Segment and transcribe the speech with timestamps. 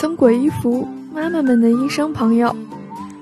[0.00, 2.54] 曾果一福，妈妈们的医生朋友。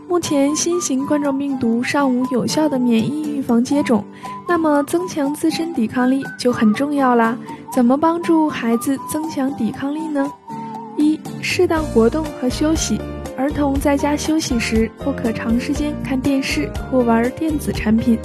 [0.07, 4.05] 目前新型冠状病毒尚无有效的免疫预防接种，
[4.47, 7.35] 那么增强自身抵抗力就很重要啦。
[7.73, 10.31] 怎么帮助孩子增强抵抗力呢？
[10.99, 13.01] 一、适当活动和休息。
[13.39, 18.19] 儿童在家休息时，不可长时间看电视或玩电子产品，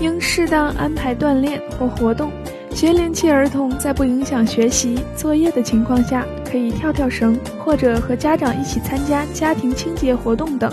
[0.00, 2.30] 应适当安排锻炼或活动。
[2.72, 10.72] 学龄期儿童在不影响学习作业的情况下，可以跳跳绳，或者和家长一起参加家庭清洁活动等。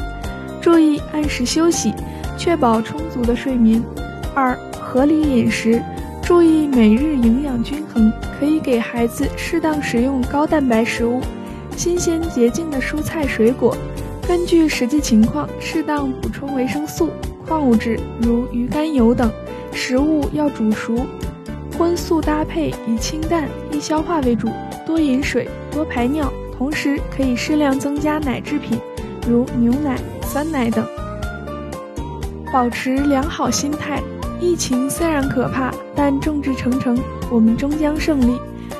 [0.62, 1.94] 注意按时休息，
[2.38, 3.84] 确保充足的睡眠。
[4.34, 5.82] 二、合理饮食，
[6.22, 11.22] 注意每日营养均衡，可以给孩子适当食用高蛋白食物，
[11.78, 13.78] 新鲜洁净的蔬菜水果。
[14.28, 17.12] 根据实际情况，适当补充维生素、
[17.46, 19.32] 矿物质，如鱼肝油等。
[19.72, 21.06] 食物要煮熟。
[21.78, 24.48] 荤素搭配，以清淡、易消化为主，
[24.96, 28.80] 多饮水，多排尿，同时可以适量增加奶制品，
[29.28, 30.88] 如牛奶、酸奶等。
[32.50, 34.02] 保持良好心态，
[34.40, 36.98] 疫情虽然可怕，但众志成城，
[37.30, 38.38] 我们终将胜利。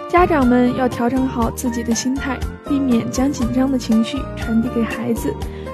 [0.10, 5.34] 家长们要调整好自己的心态，避免将紧张的情绪传递给孩子。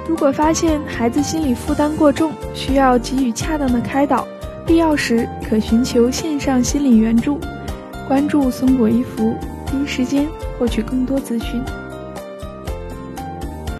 [0.09, 4.27] 如果发现孩子心理负担过重，需要给予恰当的开导。
[4.65, 7.39] 必要时可寻求线上心理援助，
[8.07, 9.35] 关注松果一福，
[9.85, 11.61] 时间获取更多资讯。